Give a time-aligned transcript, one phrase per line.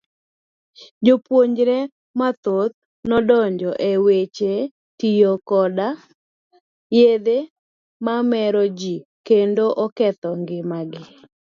[1.05, 1.77] Jopuonjre
[2.19, 2.75] mathoth
[3.09, 4.53] nodonjo e weche
[4.99, 5.87] tiyo koda
[6.97, 7.37] yedhe
[8.05, 8.95] mameroji
[9.27, 11.03] kendo oketho ng'ima gi.